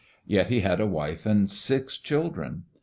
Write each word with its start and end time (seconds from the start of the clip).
Yet 0.25 0.47
he 0.49 0.61
had 0.61 0.81
a 0.81 0.87
wife 0.87 1.27
and 1.27 1.47
six 1.47 1.95
children. 1.99 2.63